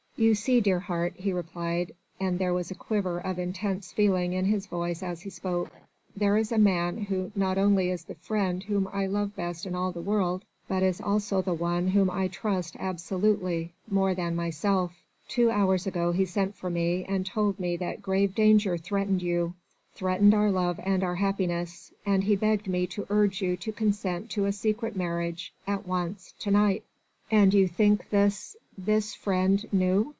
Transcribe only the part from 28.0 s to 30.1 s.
this... this friend knew?"